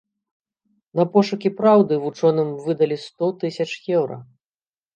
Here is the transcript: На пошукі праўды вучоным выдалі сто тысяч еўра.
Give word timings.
На 0.99 1.05
пошукі 1.15 1.51
праўды 1.59 1.93
вучоным 2.07 2.49
выдалі 2.65 2.99
сто 3.05 3.31
тысяч 3.47 3.71
еўра. 4.03 4.17